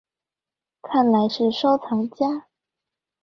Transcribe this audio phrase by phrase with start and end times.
[0.81, 2.47] 看來是收藏家